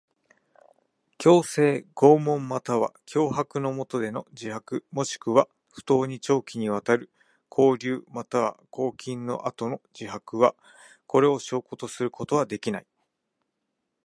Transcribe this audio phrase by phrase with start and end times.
[1.19, 7.11] 強制、拷問または脅迫のもとでの自白もしくは不当に長期にわたる
[7.51, 10.55] 抑留または拘禁の後の自白は、
[11.05, 12.87] これを証拠とすることはできない。